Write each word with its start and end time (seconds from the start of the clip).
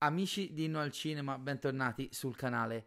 Amici 0.00 0.52
di 0.52 0.66
Inno 0.66 0.78
al 0.78 0.92
Cinema, 0.92 1.38
bentornati 1.38 2.10
sul 2.12 2.36
canale. 2.36 2.86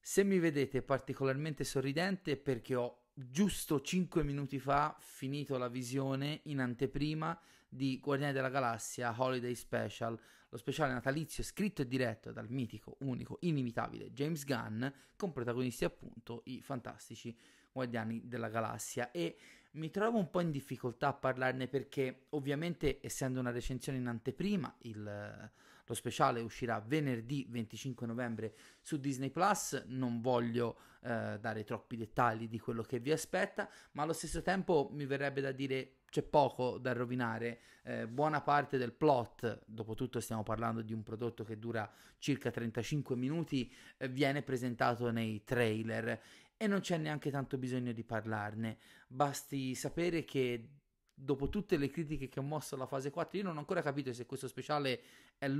Se 0.00 0.24
mi 0.24 0.40
vedete 0.40 0.82
particolarmente 0.82 1.62
sorridente 1.62 2.32
è 2.32 2.36
perché 2.36 2.74
ho 2.74 3.02
giusto 3.14 3.80
5 3.80 4.24
minuti 4.24 4.58
fa 4.58 4.96
finito 4.98 5.56
la 5.56 5.68
visione 5.68 6.40
in 6.46 6.58
anteprima 6.58 7.40
di 7.68 8.00
Guardiani 8.00 8.32
della 8.32 8.48
Galassia 8.48 9.14
Holiday 9.16 9.54
Special, 9.54 10.18
lo 10.48 10.56
speciale 10.56 10.92
natalizio 10.92 11.44
scritto 11.44 11.82
e 11.82 11.86
diretto 11.86 12.32
dal 12.32 12.50
mitico, 12.50 12.96
unico, 13.02 13.36
inimitabile 13.42 14.10
James 14.10 14.44
Gunn, 14.44 14.84
con 15.14 15.30
protagonisti 15.30 15.84
appunto 15.84 16.42
i 16.46 16.60
fantastici 16.60 17.38
Guardiani 17.70 18.26
della 18.26 18.48
Galassia 18.48 19.12
e 19.12 19.36
mi 19.74 19.90
trovo 19.90 20.18
un 20.18 20.28
po' 20.28 20.40
in 20.40 20.50
difficoltà 20.50 21.06
a 21.06 21.14
parlarne 21.14 21.68
perché 21.68 22.26
ovviamente 22.30 22.98
essendo 23.00 23.38
una 23.38 23.52
recensione 23.52 23.98
in 23.98 24.08
anteprima 24.08 24.74
il 24.80 25.50
lo 25.92 25.94
speciale 25.94 26.40
uscirà 26.40 26.80
venerdì 26.80 27.46
25 27.48 28.06
novembre 28.06 28.54
su 28.80 28.98
Disney 28.98 29.30
Plus. 29.30 29.84
Non 29.88 30.20
voglio 30.20 30.78
eh, 31.02 31.38
dare 31.38 31.64
troppi 31.64 31.96
dettagli 31.96 32.48
di 32.48 32.58
quello 32.58 32.82
che 32.82 32.98
vi 32.98 33.12
aspetta, 33.12 33.68
ma 33.92 34.02
allo 34.02 34.14
stesso 34.14 34.42
tempo 34.42 34.88
mi 34.92 35.04
verrebbe 35.04 35.40
da 35.42 35.52
dire 35.52 35.98
c'è 36.08 36.22
poco 36.22 36.78
da 36.78 36.92
rovinare. 36.92 37.60
Eh, 37.84 38.08
buona 38.08 38.40
parte 38.40 38.78
del 38.78 38.92
plot, 38.92 39.64
dopo 39.66 39.94
tutto 39.94 40.20
stiamo 40.20 40.42
parlando 40.42 40.82
di 40.82 40.92
un 40.92 41.02
prodotto 41.02 41.44
che 41.44 41.58
dura 41.58 41.90
circa 42.18 42.50
35 42.50 43.14
minuti, 43.14 43.70
eh, 43.98 44.08
viene 44.08 44.42
presentato 44.42 45.10
nei 45.10 45.44
trailer 45.44 46.20
e 46.56 46.66
non 46.66 46.80
c'è 46.80 46.96
neanche 46.96 47.30
tanto 47.30 47.58
bisogno 47.58 47.92
di 47.92 48.04
parlarne. 48.04 48.78
Basti 49.08 49.74
sapere 49.74 50.24
che 50.24 50.68
dopo 51.14 51.48
tutte 51.48 51.76
le 51.76 51.88
critiche 51.88 52.28
che 52.28 52.40
ho 52.40 52.42
mosso 52.42 52.74
alla 52.74 52.86
fase 52.86 53.10
4, 53.10 53.38
io 53.38 53.44
non 53.44 53.56
ho 53.56 53.60
ancora 53.60 53.82
capito 53.82 54.12
se 54.12 54.26
questo 54.26 54.48
speciale 54.48 55.02
è, 55.38 55.50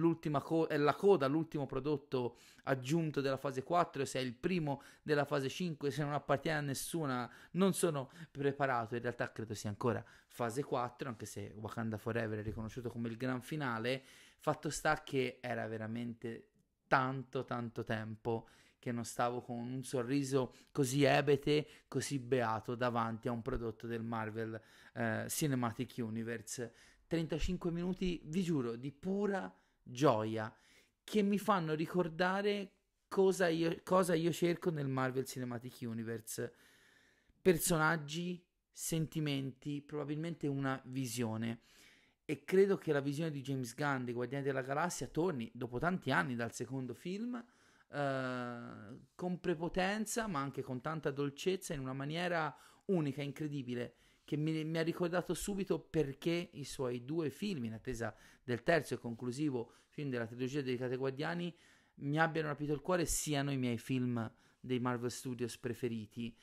co- 0.42 0.66
è 0.66 0.76
la 0.76 0.94
coda, 0.94 1.26
l'ultimo 1.26 1.66
prodotto 1.66 2.36
aggiunto 2.64 3.20
della 3.20 3.36
fase 3.36 3.62
4, 3.62 4.04
se 4.04 4.18
è 4.18 4.22
il 4.22 4.34
primo 4.34 4.82
della 5.02 5.24
fase 5.24 5.48
5, 5.48 5.90
se 5.90 6.02
non 6.02 6.12
appartiene 6.12 6.58
a 6.58 6.62
nessuna, 6.62 7.30
non 7.52 7.74
sono 7.74 8.10
preparato, 8.30 8.94
in 8.94 9.02
realtà 9.02 9.30
credo 9.30 9.54
sia 9.54 9.70
ancora 9.70 10.04
fase 10.28 10.62
4, 10.62 11.08
anche 11.08 11.26
se 11.26 11.52
Wakanda 11.56 11.98
Forever 11.98 12.38
è 12.38 12.42
riconosciuto 12.42 12.90
come 12.90 13.08
il 13.08 13.16
gran 13.16 13.42
finale, 13.42 14.02
fatto 14.38 14.70
sta 14.70 15.02
che 15.02 15.38
era 15.40 15.66
veramente 15.66 16.48
tanto 16.88 17.44
tanto 17.44 17.84
tempo 17.84 18.48
che 18.82 18.90
non 18.90 19.04
stavo 19.04 19.42
con 19.42 19.58
un 19.58 19.84
sorriso 19.84 20.54
così 20.72 21.04
ebete, 21.04 21.84
così 21.86 22.18
beato 22.18 22.74
davanti 22.74 23.28
a 23.28 23.30
un 23.30 23.40
prodotto 23.40 23.86
del 23.86 24.02
Marvel 24.02 24.60
eh, 24.94 25.26
Cinematic 25.28 25.94
Universe. 25.98 26.72
35 27.06 27.70
minuti, 27.70 28.20
vi 28.24 28.42
giuro, 28.42 28.74
di 28.74 28.90
pura 28.90 29.54
gioia 29.84 30.52
che 31.04 31.22
mi 31.22 31.38
fanno 31.38 31.74
ricordare 31.74 32.72
cosa 33.06 33.46
io, 33.46 33.78
cosa 33.84 34.14
io 34.14 34.32
cerco 34.32 34.70
nel 34.70 34.88
Marvel 34.88 35.26
Cinematic 35.26 35.82
Universe. 35.82 36.52
Personaggi, 37.40 38.44
sentimenti, 38.72 39.80
probabilmente 39.80 40.48
una 40.48 40.80
visione. 40.86 41.60
E 42.24 42.42
credo 42.42 42.76
che 42.76 42.92
la 42.92 43.00
visione 43.00 43.30
di 43.30 43.42
James 43.42 43.76
Gunn 43.76 44.02
dei 44.02 44.14
Guardiani 44.14 44.42
della 44.42 44.62
Galassia 44.62 45.06
torni 45.06 45.48
dopo 45.54 45.78
tanti 45.78 46.10
anni 46.10 46.34
dal 46.34 46.52
secondo 46.52 46.94
film 46.94 47.40
eh, 47.92 48.98
con 49.14 49.40
prepotenza, 49.40 50.26
ma 50.26 50.40
anche 50.40 50.62
con 50.62 50.80
tanta 50.80 51.10
dolcezza, 51.10 51.74
in 51.74 51.80
una 51.80 51.92
maniera 51.92 52.54
unica, 52.86 53.22
incredibile, 53.22 53.94
che 54.24 54.36
mi, 54.36 54.64
mi, 54.64 54.78
ha 54.78 54.82
ricordato 54.82 55.34
subito 55.34 55.78
perché 55.78 56.50
i 56.52 56.64
suoi 56.64 57.04
due 57.04 57.28
film, 57.30 57.64
in 57.64 57.74
attesa 57.74 58.14
del 58.42 58.62
terzo 58.62 58.94
e 58.94 58.98
conclusivo 58.98 59.72
film 59.88 60.08
della 60.08 60.26
trilogia 60.26 60.62
dedicata 60.62 60.92
ai 60.92 60.96
Guardiani, 60.96 61.54
mi 61.96 62.18
abbiano 62.18 62.48
rapito 62.48 62.72
il 62.72 62.80
cuore, 62.80 63.04
siano 63.04 63.52
i 63.52 63.58
miei 63.58 63.78
film 63.78 64.32
dei 64.58 64.80
Marvel 64.80 65.10
Studios 65.10 65.58
preferiti. 65.58 66.34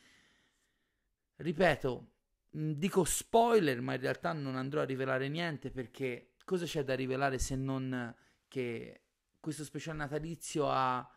Ripeto, 1.38 2.12
dico 2.52 3.04
spoiler, 3.04 3.82
ma 3.82 3.96
in 3.96 4.02
realtà 4.02 4.34
non 4.34 4.56
andrò 4.56 4.82
a 4.82 4.86
rivelare 4.86 5.28
niente 5.30 5.72
perché 5.72 6.34
cosa 6.46 6.66
c'è 6.66 6.84
da 6.84 6.96
rivelare 6.96 7.40
se 7.40 7.56
non 7.56 8.14
che 8.48 9.02
questo 9.40 9.64
speciale 9.64 9.98
natalizio 9.98 10.70
ha 10.70 11.10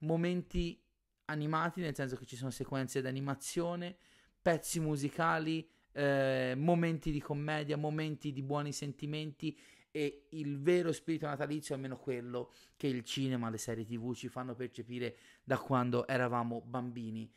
momenti 0.00 0.80
animati, 1.26 1.80
nel 1.80 1.94
senso 1.94 2.16
che 2.16 2.26
ci 2.26 2.36
sono 2.36 2.50
sequenze 2.50 3.00
d'animazione, 3.00 3.96
pezzi 4.40 4.80
musicali, 4.80 5.68
eh, 5.92 6.54
momenti 6.56 7.10
di 7.10 7.20
commedia, 7.20 7.76
momenti 7.76 8.32
di 8.32 8.42
buoni 8.42 8.72
sentimenti 8.72 9.58
e 9.90 10.26
il 10.30 10.60
vero 10.60 10.92
spirito 10.92 11.26
natalizio, 11.26 11.74
almeno 11.74 11.96
quello 11.96 12.52
che 12.76 12.86
il 12.86 13.04
cinema, 13.04 13.50
le 13.50 13.58
serie 13.58 13.84
tv 13.84 14.14
ci 14.14 14.28
fanno 14.28 14.54
percepire 14.54 15.16
da 15.42 15.58
quando 15.58 16.06
eravamo 16.06 16.60
bambini. 16.60 17.30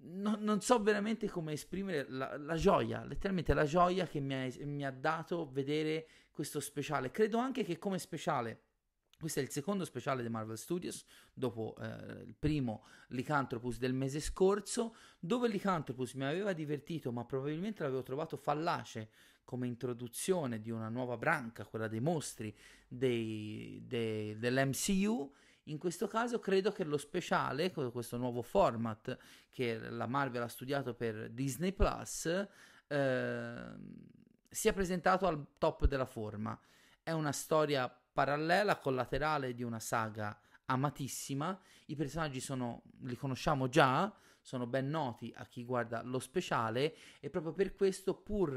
No, 0.00 0.36
non 0.38 0.60
so 0.60 0.80
veramente 0.80 1.28
come 1.28 1.52
esprimere 1.52 2.06
la, 2.08 2.36
la, 2.36 2.54
gioia, 2.54 3.04
letteralmente 3.04 3.52
la 3.52 3.64
gioia 3.64 4.06
che 4.06 4.20
mi 4.20 4.34
ha, 4.34 4.48
mi 4.64 4.84
ha 4.84 4.92
dato 4.92 5.50
vedere 5.50 6.06
questo 6.30 6.60
speciale. 6.60 7.10
Credo 7.10 7.38
anche 7.38 7.64
che 7.64 7.78
come 7.78 7.98
speciale 7.98 8.60
questo 9.18 9.40
è 9.40 9.42
il 9.42 9.50
secondo 9.50 9.84
speciale 9.84 10.22
di 10.22 10.28
Marvel 10.28 10.56
Studios, 10.56 11.04
dopo 11.32 11.74
eh, 11.80 12.22
il 12.22 12.36
primo 12.38 12.84
Lycanthropus 13.08 13.78
del 13.78 13.92
mese 13.92 14.20
scorso, 14.20 14.94
dove 15.18 15.48
Lycanthropus 15.48 16.12
mi 16.12 16.24
aveva 16.24 16.52
divertito, 16.52 17.10
ma 17.10 17.24
probabilmente 17.24 17.82
l'avevo 17.82 18.04
trovato 18.04 18.36
fallace 18.36 19.10
come 19.42 19.66
introduzione 19.66 20.60
di 20.60 20.70
una 20.70 20.88
nuova 20.88 21.16
branca, 21.16 21.64
quella 21.64 21.88
dei 21.88 22.00
mostri 22.00 22.54
dei, 22.86 23.82
dei, 23.84 24.38
dell'MCU. 24.38 25.34
In 25.64 25.78
questo 25.78 26.06
caso 26.06 26.38
credo 26.38 26.70
che 26.70 26.84
lo 26.84 26.96
speciale, 26.96 27.72
questo 27.72 28.18
nuovo 28.18 28.42
format 28.42 29.16
che 29.50 29.78
la 29.90 30.06
Marvel 30.06 30.42
ha 30.42 30.48
studiato 30.48 30.94
per 30.94 31.30
Disney 31.30 31.72
Plus, 31.72 32.26
eh, 32.86 33.72
sia 34.48 34.72
presentato 34.72 35.26
al 35.26 35.44
top 35.58 35.86
della 35.86 36.06
forma. 36.06 36.58
È 37.02 37.10
una 37.10 37.32
storia 37.32 37.90
parallela, 38.18 38.78
collaterale 38.78 39.54
di 39.54 39.62
una 39.62 39.78
saga 39.78 40.36
amatissima. 40.64 41.56
I 41.86 41.94
personaggi 41.94 42.40
sono, 42.40 42.82
li 43.02 43.14
conosciamo 43.14 43.68
già, 43.68 44.12
sono 44.40 44.66
ben 44.66 44.90
noti 44.90 45.32
a 45.36 45.46
chi 45.46 45.62
guarda 45.62 46.02
lo 46.02 46.18
speciale 46.18 46.96
e 47.20 47.30
proprio 47.30 47.52
per 47.52 47.76
questo, 47.76 48.14
pur 48.14 48.56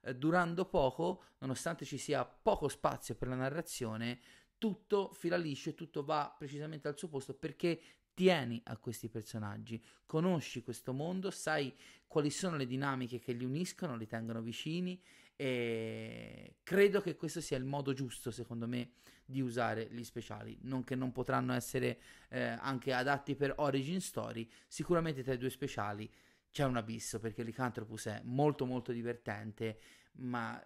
eh, 0.00 0.16
durando 0.16 0.64
poco, 0.64 1.24
nonostante 1.40 1.84
ci 1.84 1.98
sia 1.98 2.24
poco 2.24 2.68
spazio 2.68 3.14
per 3.14 3.28
la 3.28 3.34
narrazione, 3.34 4.18
tutto 4.56 5.12
fila 5.12 5.36
liscio 5.36 5.68
e 5.68 5.74
tutto 5.74 6.04
va 6.04 6.34
precisamente 6.38 6.88
al 6.88 6.96
suo 6.96 7.08
posto 7.08 7.34
perché 7.34 7.82
tieni 8.14 8.62
a 8.64 8.78
questi 8.78 9.10
personaggi, 9.10 9.84
conosci 10.06 10.62
questo 10.62 10.94
mondo, 10.94 11.30
sai 11.30 11.76
quali 12.06 12.30
sono 12.30 12.56
le 12.56 12.66
dinamiche 12.66 13.18
che 13.18 13.32
li 13.32 13.44
uniscono, 13.44 13.94
li 13.94 14.06
tengono 14.06 14.40
vicini 14.40 14.98
e 15.42 16.58
credo 16.62 17.00
che 17.00 17.16
questo 17.16 17.40
sia 17.40 17.56
il 17.56 17.64
modo 17.64 17.92
giusto, 17.92 18.30
secondo 18.30 18.68
me, 18.68 18.92
di 19.24 19.40
usare 19.40 19.88
gli 19.90 20.04
speciali. 20.04 20.56
Non 20.62 20.84
che 20.84 20.94
non 20.94 21.10
potranno 21.10 21.52
essere 21.52 21.98
eh, 22.28 22.40
anche 22.60 22.92
adatti 22.92 23.34
per 23.34 23.54
origin 23.56 24.00
story, 24.00 24.48
sicuramente 24.68 25.24
tra 25.24 25.32
i 25.32 25.38
due 25.38 25.50
speciali 25.50 26.08
c'è 26.48 26.62
un 26.64 26.76
abisso 26.76 27.18
perché 27.18 27.42
Lycanthropus 27.42 28.06
è 28.06 28.20
molto 28.22 28.66
molto 28.66 28.92
divertente, 28.92 29.80
ma 30.18 30.62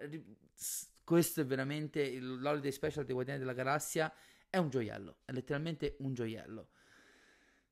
questo 1.03 1.41
è 1.41 1.47
veramente 1.47 2.19
l'holiday 2.19 2.71
special 2.71 3.07
dei 3.07 3.15
Guardiani 3.15 3.41
della 3.41 3.55
Galassia 3.55 4.13
è 4.51 4.59
un 4.59 4.69
gioiello, 4.69 5.21
è 5.25 5.33
letteralmente 5.33 5.97
un 6.01 6.13
gioiello. 6.13 6.69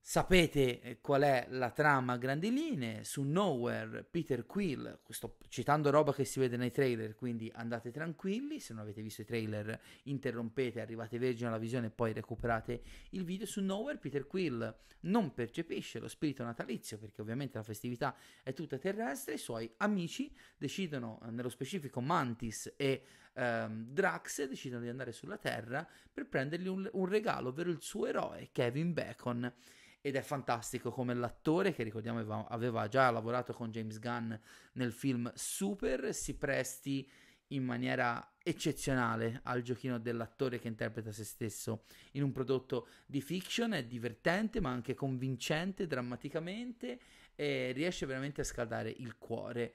Sapete 0.06 0.82
eh, 0.82 1.00
qual 1.00 1.22
è 1.22 1.46
la 1.48 1.70
trama 1.70 2.12
a 2.12 2.18
grandi 2.18 2.52
linee? 2.52 3.04
Su 3.04 3.22
Nowhere, 3.22 4.04
Peter 4.04 4.44
Quill, 4.44 4.98
sto 5.08 5.38
citando 5.48 5.88
roba 5.88 6.12
che 6.12 6.26
si 6.26 6.38
vede 6.40 6.58
nei 6.58 6.70
trailer, 6.70 7.14
quindi 7.14 7.50
andate 7.54 7.90
tranquilli, 7.90 8.60
se 8.60 8.74
non 8.74 8.82
avete 8.82 9.00
visto 9.00 9.22
i 9.22 9.24
trailer 9.24 9.80
interrompete, 10.02 10.82
arrivate 10.82 11.16
vergine 11.18 11.48
alla 11.48 11.56
visione 11.56 11.86
e 11.86 11.90
poi 11.90 12.12
recuperate 12.12 12.82
il 13.12 13.24
video. 13.24 13.46
Su 13.46 13.62
Nowhere, 13.62 13.96
Peter 13.96 14.26
Quill 14.26 14.76
non 15.04 15.32
percepisce 15.32 15.98
lo 15.98 16.08
spirito 16.08 16.44
natalizio 16.44 16.98
perché 16.98 17.22
ovviamente 17.22 17.56
la 17.56 17.64
festività 17.64 18.14
è 18.42 18.52
tutta 18.52 18.76
terrestre, 18.76 19.34
i 19.34 19.38
suoi 19.38 19.72
amici 19.78 20.30
decidono, 20.58 21.18
eh, 21.24 21.30
nello 21.30 21.48
specifico 21.48 22.02
Mantis 22.02 22.74
e 22.76 23.04
um, 23.34 23.86
Drax, 23.86 24.46
decidono 24.46 24.82
di 24.82 24.88
andare 24.88 25.12
sulla 25.12 25.38
Terra 25.38 25.86
per 26.12 26.26
prendergli 26.26 26.68
un, 26.68 26.88
un 26.92 27.06
regalo, 27.06 27.50
ovvero 27.50 27.70
il 27.70 27.80
suo 27.80 28.06
eroe, 28.06 28.48
Kevin 28.52 28.92
Bacon 28.92 29.52
ed 30.06 30.16
è 30.16 30.20
fantastico 30.20 30.90
come 30.90 31.14
l'attore 31.14 31.72
che 31.72 31.82
ricordiamo 31.82 32.46
aveva, 32.48 32.88
già 32.88 33.10
lavorato 33.10 33.54
con 33.54 33.70
James 33.70 33.98
Gunn 33.98 34.34
nel 34.72 34.92
film 34.92 35.32
Super 35.34 36.12
si 36.12 36.36
presti 36.36 37.08
in 37.48 37.64
maniera 37.64 38.34
eccezionale 38.42 39.40
al 39.44 39.62
giochino 39.62 39.98
dell'attore 39.98 40.58
che 40.58 40.68
interpreta 40.68 41.10
se 41.10 41.24
stesso 41.24 41.84
in 42.12 42.22
un 42.22 42.32
prodotto 42.32 42.88
di 43.06 43.22
fiction, 43.22 43.72
è 43.72 43.84
divertente 43.84 44.60
ma 44.60 44.68
anche 44.68 44.92
convincente 44.92 45.86
drammaticamente 45.86 46.98
e 47.34 47.72
riesce 47.72 48.04
veramente 48.04 48.42
a 48.42 48.44
scaldare 48.44 48.90
il 48.90 49.16
cuore. 49.16 49.74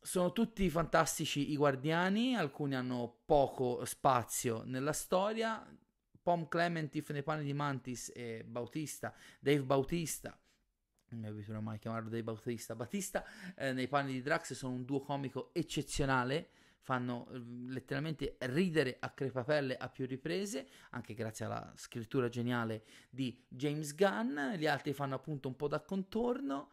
Sono 0.00 0.32
tutti 0.32 0.68
fantastici 0.70 1.50
i 1.50 1.56
guardiani, 1.56 2.36
alcuni 2.36 2.74
hanno 2.74 3.20
poco 3.24 3.84
spazio 3.84 4.62
nella 4.64 4.92
storia, 4.92 5.66
Pom 6.22 6.48
Clementif 6.48 7.10
nei 7.10 7.22
panni 7.22 7.44
di 7.44 7.52
Mantis 7.52 8.10
e 8.14 8.44
Bautista, 8.44 9.14
Dave 9.40 9.62
Bautista 9.62 10.38
non 11.10 11.20
mi 11.20 11.26
abituerò 11.26 11.60
mai 11.60 11.76
a 11.76 11.78
chiamarlo 11.78 12.10
Dave 12.10 12.22
Bautista, 12.22 12.74
Battista 12.74 13.24
eh, 13.56 13.72
nei 13.72 13.88
panni 13.88 14.12
di 14.12 14.20
Drax 14.20 14.52
sono 14.52 14.74
un 14.74 14.84
duo 14.84 15.00
comico 15.00 15.54
eccezionale 15.54 16.50
fanno 16.88 17.28
eh, 17.30 17.38
letteralmente 17.68 18.36
ridere 18.40 18.96
a 18.98 19.10
crepapelle 19.10 19.76
a 19.76 19.90
più 19.90 20.06
riprese, 20.06 20.66
anche 20.90 21.12
grazie 21.12 21.44
alla 21.44 21.70
scrittura 21.76 22.30
geniale 22.30 22.84
di 23.10 23.44
James 23.46 23.94
Gunn. 23.94 24.54
Gli 24.56 24.66
altri 24.66 24.94
fanno 24.94 25.14
appunto 25.14 25.48
un 25.48 25.56
po' 25.56 25.68
da 25.68 25.82
contorno. 25.82 26.70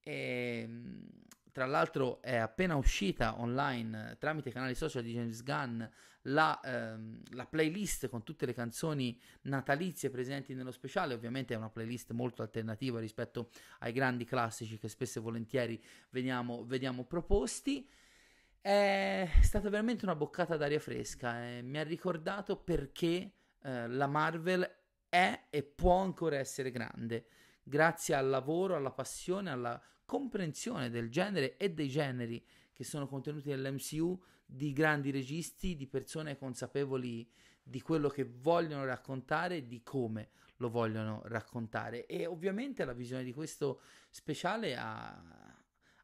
E, 0.00 0.62
ehm, 0.62 1.08
tra 1.52 1.66
l'altro 1.66 2.22
è 2.22 2.36
appena 2.36 2.76
uscita 2.76 3.40
online 3.40 4.16
tramite 4.18 4.50
i 4.50 4.52
canali 4.52 4.74
social 4.74 5.02
di 5.02 5.12
James 5.12 5.42
Gunn 5.42 5.82
la, 6.24 6.60
ehm, 6.60 7.22
la, 7.30 7.46
playlist 7.46 8.08
con 8.08 8.22
tutte 8.22 8.44
le 8.44 8.52
canzoni 8.52 9.18
natalizie 9.42 10.10
presenti 10.10 10.54
nello 10.54 10.72
speciale. 10.72 11.14
Ovviamente 11.14 11.54
è 11.54 11.56
una 11.56 11.70
playlist 11.70 12.12
molto 12.12 12.42
alternativa 12.42 13.00
rispetto 13.00 13.50
ai 13.78 13.92
grandi 13.92 14.24
classici 14.24 14.78
che 14.78 14.88
spesso 14.88 15.18
e 15.18 15.22
volentieri 15.22 15.82
veniamo, 16.10 16.64
vediamo 16.64 17.04
proposti. 17.04 17.88
È 18.60 19.28
stata 19.40 19.70
veramente 19.70 20.04
una 20.04 20.14
boccata 20.14 20.56
d'aria 20.56 20.80
fresca. 20.80 21.46
Eh. 21.46 21.62
Mi 21.62 21.78
ha 21.78 21.84
ricordato 21.84 22.56
perché 22.56 23.32
eh, 23.62 23.88
la 23.88 24.06
Marvel 24.06 24.70
è 25.08 25.46
e 25.48 25.62
può 25.62 25.96
ancora 25.96 26.36
essere 26.36 26.70
grande. 26.70 27.26
Grazie 27.62 28.14
al 28.14 28.28
lavoro, 28.28 28.76
alla 28.76 28.90
passione, 28.90 29.50
alla 29.50 29.82
comprensione 30.10 30.90
del 30.90 31.08
genere 31.08 31.56
e 31.56 31.70
dei 31.70 31.88
generi 31.88 32.44
che 32.72 32.82
sono 32.82 33.06
contenuti 33.06 33.48
nell'MCU 33.50 34.20
di 34.44 34.72
grandi 34.72 35.12
registi, 35.12 35.76
di 35.76 35.86
persone 35.86 36.36
consapevoli 36.36 37.30
di 37.62 37.80
quello 37.80 38.08
che 38.08 38.24
vogliono 38.24 38.84
raccontare 38.84 39.58
e 39.58 39.66
di 39.68 39.84
come 39.84 40.30
lo 40.56 40.68
vogliono 40.68 41.22
raccontare. 41.26 42.06
E 42.06 42.26
ovviamente 42.26 42.84
la 42.84 42.92
visione 42.92 43.22
di 43.22 43.32
questo 43.32 43.82
speciale 44.10 44.76
ha 44.76 45.54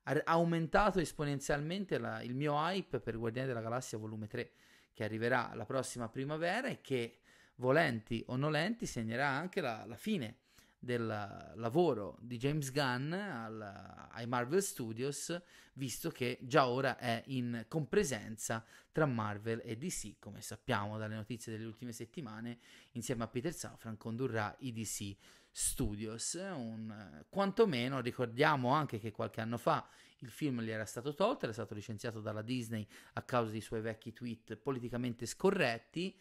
ha 0.09 0.23
aumentato 0.27 1.01
esponenzialmente 1.01 1.99
la, 1.99 2.23
il 2.23 2.37
mio 2.37 2.55
hype 2.55 3.01
per 3.01 3.19
Guardiani 3.19 3.49
della 3.49 3.61
Galassia 3.61 3.99
volume 3.99 4.29
3 4.29 4.53
che 4.93 5.03
arriverà 5.03 5.51
la 5.57 5.65
prossima 5.65 6.09
primavera 6.09 6.69
e 6.69 6.81
che 6.81 7.23
volenti 7.57 8.23
o 8.29 8.37
nolenti 8.37 8.87
segnerà 8.87 9.27
anche 9.27 9.61
la, 9.61 9.85
la 9.85 9.97
fine 9.97 10.37
del 10.79 11.53
lavoro 11.55 12.17
di 12.21 12.37
James 12.37 12.71
Gunn 12.71 13.13
al, 13.13 14.09
ai 14.11 14.27
Marvel 14.27 14.63
Studios, 14.63 15.41
visto 15.75 16.11
che 16.11 16.39
già 16.43 16.69
ora 16.69 16.99
è 16.99 17.23
in 17.27 17.65
compresenza 17.69 18.65
tra 18.93 19.07
Marvel 19.07 19.61
e 19.65 19.77
DC, 19.77 20.19
come 20.19 20.41
sappiamo 20.41 20.99
dalle 20.99 21.15
notizie 21.15 21.53
delle 21.53 21.67
ultime 21.67 21.93
settimane, 21.93 22.59
insieme 22.93 23.25
a 23.25 23.29
Peter 23.29 23.53
Safran 23.53 23.97
condurrà 23.97 24.55
i 24.61 24.73
DC 24.73 25.17
Studios. 25.51 26.35
Un, 26.35 27.25
quantomeno 27.29 28.01
ricordiamo 28.01 28.71
anche 28.71 28.99
che 28.99 29.11
qualche 29.11 29.41
anno 29.41 29.59
fa 29.59 29.89
il 30.21 30.31
film 30.31 30.63
gli 30.63 30.71
era 30.71 30.87
stato 30.87 31.15
tolto, 31.15 31.45
era 31.45 31.53
stato 31.53 31.75
licenziato 31.75 32.21
dalla 32.21 32.43
Disney 32.43 32.87
a 33.15 33.23
causa 33.23 33.51
dei 33.51 33.61
suoi 33.61 33.81
vecchi 33.81 34.13
tweet 34.13 34.57
politicamente 34.57 35.27
scorretti. 35.27 36.17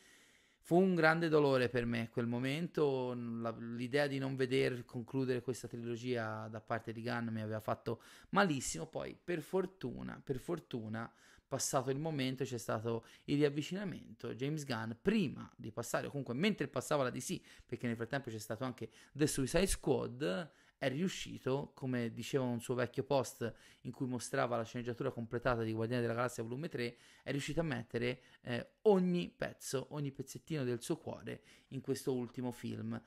Fu 0.65 0.79
un 0.79 0.95
grande 0.95 1.29
dolore 1.29 1.69
per 1.69 1.85
me 1.85 2.09
quel 2.09 2.25
momento, 2.25 3.13
la, 3.13 3.55
l'idea 3.55 4.07
di 4.07 4.17
non 4.17 4.35
veder 4.35 4.83
concludere 4.83 5.43
questa 5.43 5.67
trilogia 5.67 6.47
da 6.47 6.59
parte 6.59 6.91
di 6.91 7.03
Gunn 7.03 7.27
mi 7.27 7.41
aveva 7.41 7.59
fatto 7.59 8.01
malissimo, 8.29 8.87
poi 8.87 9.15
per 9.23 9.41
fortuna, 9.41 10.19
per 10.23 10.39
fortuna 10.39 11.07
passato 11.47 11.91
il 11.91 11.99
momento 11.99 12.45
c'è 12.45 12.57
stato 12.57 13.05
il 13.25 13.37
riavvicinamento. 13.37 14.33
James 14.33 14.65
Gunn, 14.65 14.93
prima 14.99 15.47
di 15.55 15.71
passare, 15.71 16.07
o 16.07 16.09
comunque 16.09 16.33
mentre 16.33 16.67
passava 16.67 17.03
la 17.03 17.11
DC, 17.11 17.39
perché 17.63 17.85
nel 17.85 17.95
frattempo 17.95 18.31
c'è 18.31 18.39
stato 18.39 18.63
anche 18.63 18.89
The 19.13 19.27
Suicide 19.27 19.67
Squad, 19.67 20.51
è 20.77 20.89
riuscito, 20.89 21.71
come 21.73 22.11
diceva 22.11 22.43
un 22.43 22.59
suo 22.59 22.75
vecchio 22.75 23.03
post 23.03 23.53
in 23.81 23.91
cui 23.91 24.07
mostrava 24.07 24.57
la 24.57 24.63
sceneggiatura 24.63 25.11
completata 25.11 25.63
di 25.63 25.73
Guardiani 25.73 26.01
della 26.01 26.13
Galassia 26.13 26.43
volume 26.43 26.67
3, 26.67 26.97
è 27.23 27.31
riuscito 27.31 27.61
a 27.61 27.63
mettere 27.63 28.21
eh, 28.41 28.73
ogni 28.83 29.29
pezzo, 29.29 29.87
ogni 29.91 30.11
pezzettino 30.11 30.63
del 30.63 30.81
suo 30.81 30.97
cuore 30.97 31.43
in 31.69 31.81
questo 31.81 32.13
ultimo 32.13 32.51
film, 32.51 33.01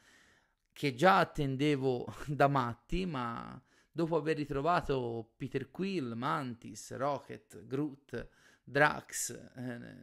che 0.72 0.94
già 0.94 1.18
attendevo 1.18 2.06
da 2.26 2.48
matti, 2.48 3.04
ma 3.06 3.60
dopo 3.90 4.16
aver 4.16 4.36
ritrovato 4.36 5.32
Peter 5.36 5.70
Quill, 5.70 6.12
Mantis, 6.12 6.94
Rocket, 6.96 7.66
Groot, 7.66 8.28
Drax, 8.64 9.30
eh, 9.56 9.96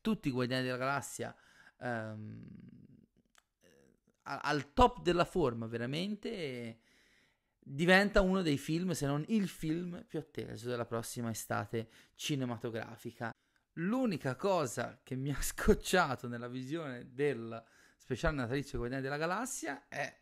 tutti 0.00 0.28
i 0.28 0.30
Guardiani 0.30 0.64
della 0.64 0.76
Galassia 0.76 1.34
ehm, 1.80 2.46
al 4.28 4.72
top 4.72 5.00
della 5.02 5.24
forma 5.24 5.66
veramente 5.66 6.80
diventa 7.58 8.20
uno 8.20 8.42
dei 8.42 8.58
film, 8.58 8.92
se 8.92 9.06
non 9.06 9.24
il 9.28 9.48
film 9.48 10.04
più 10.06 10.18
atteso 10.18 10.68
della 10.68 10.86
prossima 10.86 11.30
estate 11.30 11.88
cinematografica. 12.14 13.30
L'unica 13.74 14.36
cosa 14.36 15.00
che 15.02 15.16
mi 15.16 15.30
ha 15.32 15.40
scocciato 15.40 16.28
nella 16.28 16.48
visione 16.48 17.12
del 17.12 17.62
speciale 17.96 18.36
natalizio 18.36 18.78
Guardiani 18.78 19.04
della 19.04 19.18
Galassia 19.18 19.86
è 19.88 20.20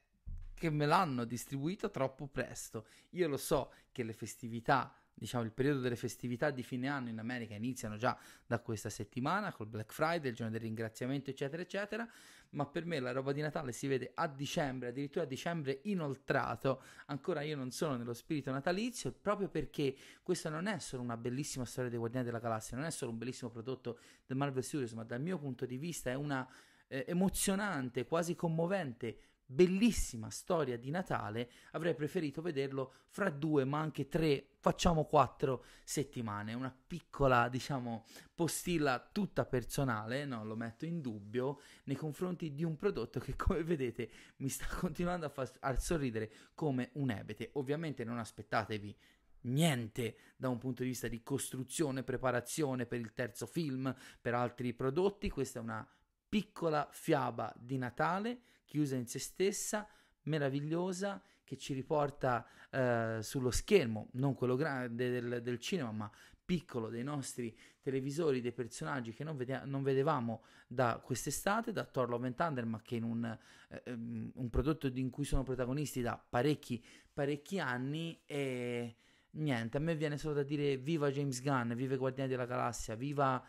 che 0.55 0.71
me 0.71 0.87
l'hanno 0.87 1.25
distribuito 1.25 1.91
troppo 1.91 2.27
presto. 2.27 2.87
Io 3.11 3.29
lo 3.29 3.37
so 3.37 3.73
che 3.93 4.03
le 4.03 4.13
festività, 4.13 4.95
diciamo 5.19 5.45
il 5.45 5.53
periodo 5.53 5.81
delle 5.81 5.97
festività 5.97 6.51
di 6.51 6.63
fine 6.63 6.89
anno 6.89 7.09
in 7.09 7.19
America 7.19 7.55
iniziano 7.55 7.97
già 7.97 8.19
da 8.47 8.61
questa 8.61 8.91
settimana 8.91 9.51
col 9.53 9.67
Black 9.67 9.93
Friday, 9.93 10.29
il 10.29 10.37
giorno 10.37 10.53
del 10.53 10.61
ringraziamento, 10.61 11.31
eccetera, 11.31 11.63
eccetera. 11.63 12.09
Ma 12.51 12.65
per 12.67 12.85
me 12.85 13.01
la 13.01 13.13
roba 13.13 13.33
di 13.33 13.41
Natale 13.41 13.73
si 13.73 13.87
vede 13.87 14.13
a 14.15 14.29
dicembre, 14.29 14.89
addirittura 14.89 15.25
a 15.25 15.27
dicembre 15.27 15.81
inoltrato. 15.85 16.83
Ancora 17.07 17.41
io 17.41 17.57
non 17.57 17.71
sono 17.71 17.97
nello 17.97 18.15
spirito 18.15 18.51
natalizio, 18.53 19.13
proprio 19.13 19.49
perché 19.49 19.97
questa 20.23 20.49
non 20.49 20.67
è 20.67 20.79
solo 20.79 21.03
una 21.03 21.17
bellissima 21.17 21.65
storia 21.65 21.91
dei 21.91 21.99
Guardiani 21.99 22.27
della 22.27 22.39
Galassia, 22.39 22.77
non 22.77 22.87
è 22.87 22.91
solo 22.91 23.11
un 23.11 23.19
bellissimo 23.19 23.51
prodotto 23.51 23.99
del 24.27 24.37
Marvel 24.37 24.63
Studios, 24.63 24.93
ma 24.93 25.03
dal 25.03 25.21
mio 25.21 25.39
punto 25.39 25.67
di 25.67 25.77
vista 25.77 26.11
è 26.11 26.15
una 26.15 26.49
eh, 26.89 27.05
emozionante, 27.09 28.07
quasi 28.07 28.35
commovente 28.35 29.19
bellissima 29.47 30.29
storia 30.29 30.77
di 30.77 30.91
Natale, 30.91 31.51
avrei 31.71 31.95
preferito 31.95 32.43
vederlo 32.43 32.95
fra 33.09 33.31
due, 33.31 33.65
ma 33.65 33.79
anche 33.79 34.09
tre, 34.09 34.49
facciamo 34.59 35.05
quattro 35.05 35.65
settimane. 35.85 36.53
Una 36.53 36.77
piccola, 36.87 37.49
diciamo, 37.49 38.05
postilla 38.35 39.09
tutta 39.13 39.45
personale, 39.47 40.25
non 40.25 40.47
lo 40.47 40.57
metto 40.57 40.85
in 40.85 41.01
dubbio, 41.01 41.61
nei 41.85 41.97
confronti 41.97 42.53
di 42.55 42.65
un 42.65 42.77
prodotto 42.77 43.21
che, 43.21 43.35
come 43.39 43.63
vedete, 43.63 44.11
mi 44.39 44.49
sta 44.49 44.67
continuando 44.67 45.27
a 45.27 45.31
far 45.31 45.51
a 45.61 45.79
sorridere 45.79 46.31
come 46.55 46.91
un 46.95 47.11
ebete. 47.11 47.51
Ovviamente 47.55 48.05
non 48.05 48.19
aspettatevi 48.19 48.97
niente 49.43 50.17
da 50.37 50.49
un 50.49 50.59
punto 50.59 50.83
di 50.83 50.89
vista 50.89 51.07
di 51.07 51.23
costruzione, 51.23 52.03
preparazione 52.03 52.85
per 52.85 52.99
il 52.99 53.13
terzo 53.13 53.47
film, 53.47 53.95
per 54.21 54.35
altri 54.35 54.75
prodotti. 54.75 55.31
Questa 55.31 55.61
è 55.61 55.63
una 55.63 55.89
piccola 56.29 56.89
fiaba 56.91 57.55
di 57.57 57.79
Natale 57.79 58.41
chiusa 58.67 58.97
in 58.97 59.07
se 59.07 59.19
stessa, 59.19 59.89
meravigliosa, 60.25 61.23
che 61.47 61.57
ci 61.57 61.73
riporta 61.73 62.45
eh, 62.71 63.21
sullo 63.23 63.51
schermo, 63.51 64.09
non 64.15 64.35
quello 64.35 64.57
grande 64.57 65.11
del, 65.11 65.43
del, 65.43 65.59
cinema, 65.61 65.93
ma 65.93 66.11
piccolo 66.45 66.89
dei 66.89 67.05
nostri 67.05 67.57
televisori, 67.81 68.41
dei 68.41 68.53
personaggi 68.53 69.13
che 69.13 69.25
non, 69.25 69.37
vede- 69.37 69.63
non 69.65 69.83
vedevamo 69.83 70.43
da 70.67 71.01
quest'estate, 71.03 71.73
da 71.73 71.85
Thor 71.85 72.09
Love 72.09 72.27
and 72.27 72.35
Thunder, 72.35 72.67
ma 72.67 72.83
che 72.83 72.97
in 72.97 73.05
un, 73.05 73.39
eh, 73.69 73.83
ehm, 73.85 74.33
un 74.35 74.51
prodotto 74.51 74.89
in 74.89 75.11
cui 75.11 75.25
sono 75.25 75.45
protagonisti 75.45 76.03
da 76.03 76.23
parecchi, 76.29 76.85
parecchi 77.13 77.61
anni 77.61 78.21
e 78.27 78.97
niente, 79.31 79.77
a 79.77 79.81
me 79.81 79.95
viene 79.95 80.19
solo 80.19 80.35
da 80.35 80.43
dire 80.43 80.77
viva 80.77 81.11
James 81.11 81.41
Gunn, 81.41 81.75
viva 81.75 81.95
i 81.95 81.99
Guardiani 81.99 82.29
della 82.29 82.47
Galassia, 82.47 82.97
viva 82.97 83.43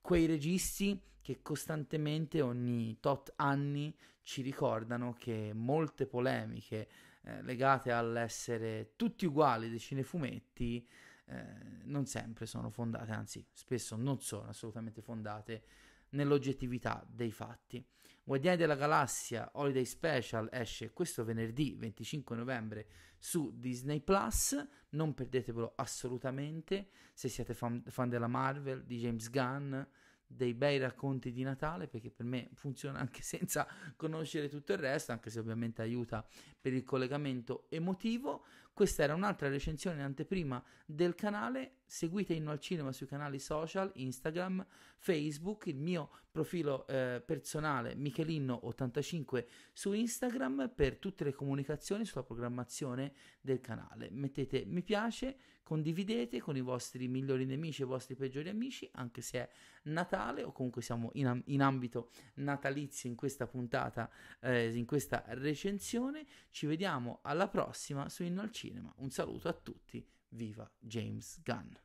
quei 0.00 0.26
registi 0.26 1.00
che 1.20 1.40
costantemente 1.40 2.42
ogni 2.42 2.98
tot 3.00 3.32
anni 3.36 3.96
ci 4.24 4.42
ricordano 4.42 5.12
che 5.12 5.52
molte 5.54 6.06
polemiche 6.06 6.88
eh, 7.22 7.42
legate 7.42 7.92
all'essere 7.92 8.94
tutti 8.96 9.26
uguali 9.26 9.70
dei 9.70 9.78
cinefumetti 9.78 10.86
eh, 11.26 11.44
non 11.84 12.06
sempre 12.06 12.44
sono 12.46 12.70
fondate, 12.70 13.12
anzi 13.12 13.46
spesso 13.52 13.96
non 13.96 14.20
sono 14.20 14.48
assolutamente 14.48 15.00
fondate 15.00 15.62
nell'oggettività 16.10 17.04
dei 17.08 17.30
fatti. 17.30 17.84
Guardiani 18.22 18.56
della 18.56 18.74
Galassia 18.74 19.50
Holiday 19.54 19.84
Special 19.84 20.48
esce 20.50 20.92
questo 20.92 21.24
venerdì 21.24 21.74
25 21.74 22.36
novembre 22.36 22.86
su 23.18 23.52
Disney 23.54 24.00
Plus, 24.00 24.66
non 24.90 25.14
perdetevelo 25.14 25.74
assolutamente 25.76 26.90
se 27.12 27.28
siete 27.28 27.54
fan, 27.54 27.82
fan 27.86 28.08
della 28.08 28.28
Marvel, 28.28 28.84
di 28.84 28.98
James 28.98 29.28
Gunn, 29.30 29.78
dei 30.26 30.54
bei 30.54 30.78
racconti 30.78 31.32
di 31.32 31.42
Natale 31.42 31.86
perché 31.86 32.10
per 32.10 32.26
me 32.26 32.50
funziona 32.54 32.98
anche 32.98 33.22
senza 33.24 33.66
conoscere 33.96 34.48
tutto 34.48 34.72
il 34.72 34.78
resto, 34.78 35.12
anche 35.12 35.30
se 35.30 35.38
ovviamente 35.38 35.82
aiuta 35.82 36.26
per 36.60 36.72
il 36.72 36.84
collegamento 36.84 37.66
emotivo. 37.68 38.44
Questa 38.72 39.04
era 39.04 39.14
un'altra 39.14 39.48
recensione 39.48 39.98
in 39.98 40.02
anteprima 40.02 40.62
del 40.84 41.14
canale. 41.14 41.76
Seguite 41.86 42.34
Inno 42.34 42.50
al 42.50 42.60
Cinema 42.60 42.92
sui 42.92 43.06
canali 43.06 43.38
social, 43.38 43.90
Instagram, 43.94 44.66
Facebook, 44.96 45.66
il 45.66 45.76
mio 45.76 46.10
profilo 46.30 46.84
eh, 46.88 47.22
personale 47.24 47.94
Michelino85 47.94 49.44
su 49.72 49.92
Instagram 49.92 50.72
per 50.74 50.96
tutte 50.96 51.22
le 51.22 51.32
comunicazioni 51.32 52.04
sulla 52.04 52.24
programmazione 52.24 53.12
del 53.40 53.60
canale. 53.60 54.08
Mettete 54.10 54.64
mi 54.66 54.82
piace, 54.82 55.36
condividete 55.62 56.40
con 56.40 56.56
i 56.56 56.60
vostri 56.60 57.06
migliori 57.06 57.44
nemici 57.44 57.82
e 57.82 57.84
i 57.84 57.88
vostri 57.88 58.16
peggiori 58.16 58.48
amici, 58.48 58.88
anche 58.94 59.20
se 59.20 59.38
è 59.38 59.50
Natale 59.84 60.42
o 60.42 60.50
comunque 60.50 60.82
siamo 60.82 61.10
in, 61.14 61.40
in 61.46 61.62
ambito 61.62 62.10
natalizio 62.34 63.08
in 63.08 63.14
questa 63.14 63.46
puntata, 63.46 64.10
eh, 64.40 64.74
in 64.76 64.86
questa 64.86 65.22
recensione. 65.28 66.26
Ci 66.50 66.66
vediamo 66.66 67.20
alla 67.22 67.48
prossima 67.48 68.08
su 68.08 68.24
Inno 68.24 68.40
al 68.40 68.50
Cinema. 68.50 68.92
Un 68.96 69.10
saluto 69.10 69.48
a 69.48 69.52
tutti, 69.52 70.04
Viva 70.34 70.68
James 70.86 71.38
Gunn. 71.44 71.78